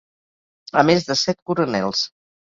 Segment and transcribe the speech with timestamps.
[0.81, 2.01] A més de set coronels.